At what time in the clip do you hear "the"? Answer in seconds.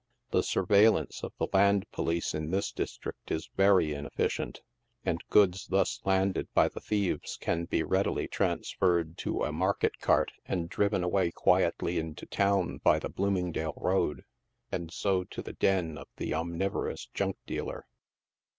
0.31-0.41, 1.37-1.45, 6.69-6.79, 10.71-10.75, 12.97-13.09, 15.43-15.53, 16.17-16.33